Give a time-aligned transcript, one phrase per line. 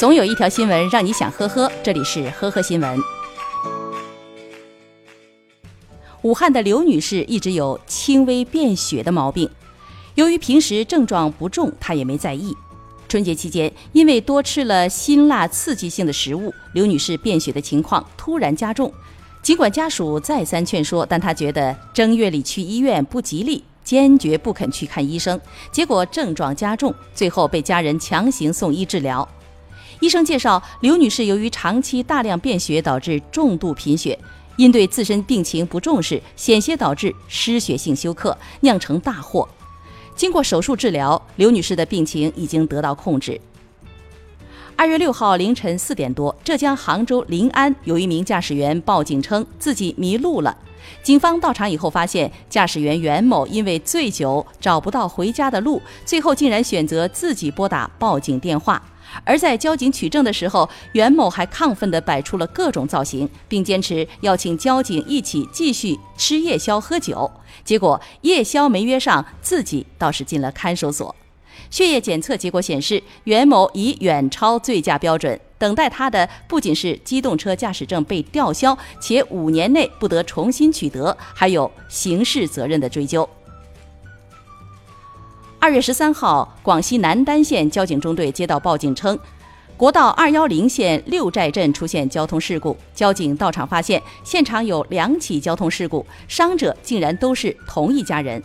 [0.00, 2.98] 总有一条新闻让你想呵呵，这里是呵呵新闻。
[6.22, 9.46] 武汉的刘女士一直有轻微便血的毛病，
[10.14, 12.56] 由于平时症状不重，她也没在意。
[13.10, 18.90] 春节期间，因为多吃了辛辣刺激性的食物，刘女士便血的情况突然加重。
[19.42, 25.38] 尽管家属再三劝说，但她觉得正月里去医院不吉利，坚决不肯去看医生。
[25.70, 29.28] 结果症状加重，最后被家人强行送医治疗。
[30.00, 34.18] 医生介绍，刘女士由于长期大量便血，导致重度贫血。
[34.56, 39.48] 因对自身病情不重视，险些导致失血性休克，酿成大祸。
[40.14, 43.40] 经过手术治疗，刘女士的病情已经得到控制。
[44.76, 50.56] 二月六号凌晨四点多，浙江杭州临安有一名驾驶员报警称自己迷路了。
[51.02, 58.82] 警方到场以后发现，驾驶员袁某因为醉酒找不到回家的路，最后竟然选择自己拨打报警电话。
[59.24, 67.30] 而在交警取证的时候，袁某还亢奋地摆出了各种造型，并坚持要请交警一起继续吃夜宵、喝酒。
[67.64, 71.14] 结果夜宵没约上，自己倒是进了看守所。
[71.70, 83.28] 血液检测结果显示，袁某已远超醉驾标准，等待他的不仅是机动车驾驶证被吊销，且五年内不得重新取得，还有刑事责任的追究。
[85.62, 89.16] 二月十三号，广西南丹县交警中队接到报警称，
[89.76, 92.74] 国道二幺零线六寨镇出现交通事故。
[92.94, 98.42] 交警到场发现，现场有两起交通事故，伤者竟然都是同一家人。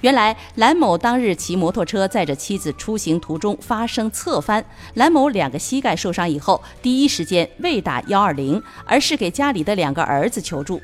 [0.00, 4.62] 原来，兰某当日骑摩托车载着妻子出行途中发生侧翻，
[4.94, 10.82] 兰某两个膝盖受伤以后，第一时间未打幺二零，而是给家里的两个儿子求助。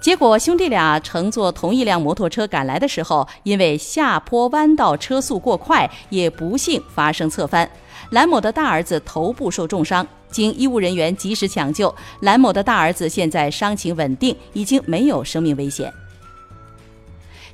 [0.00, 7.68] 结果，兄弟俩乘坐同一辆摩托车赶来的时候，因为下坡弯道车速过快，也不幸发生侧翻。
[8.10, 15.92] 兰某的大儿子头部受重伤，经医务人员及时抢救，兰某的大儿子现在伤情稳定，已经没有生命危险。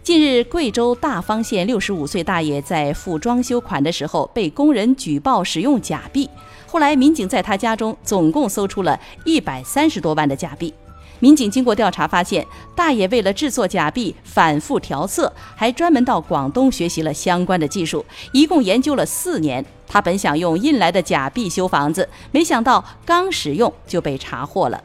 [0.02, 6.28] 近日，贵州大方县六十五岁大爷在付装修款的时候被工人举报使用假币，
[6.66, 10.72] 后来民警在他家中总共搜出了一百三十多万的假币。
[11.20, 19.64] 民警经过调查发现，大爷为了制作假币，反复调色，还专门到广东学习了相关的技术，一共研究了四年。
[19.86, 24.82] 他本想用印来的假币修房子，没想到刚使用就被查获了。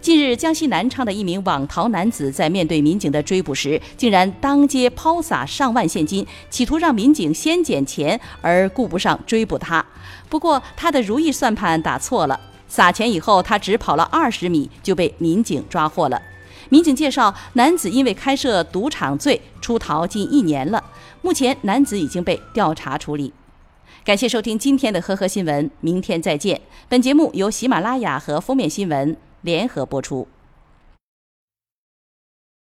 [0.00, 9.84] 近日，江西南昌的一名网逃男子在面对民警的追捕时，竟然当街抛洒上万现金，企图让民警先捡钱，而顾不上追捕他。
[10.28, 12.40] 不过，他的如意算盘打错了。
[12.68, 16.20] 撒钱以后，他只跑了二十米就被民警抓获了。
[16.68, 20.82] 民警介绍，男子因为开设赌场罪出逃近一年了，
[21.22, 23.32] 目前男子已经被调查处理。
[24.04, 26.60] 感谢收听今天的呵呵新闻，明天再见。
[26.88, 30.26] 本节目由喜马拉雅和封面新闻联合播出。